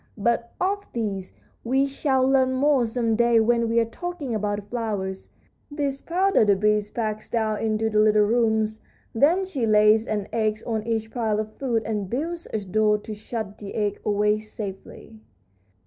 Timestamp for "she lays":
9.45-10.07